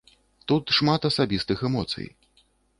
Тут 0.51 0.73
шмат 0.77 1.05
асабістых 1.11 1.57
эмоцый. 1.71 2.13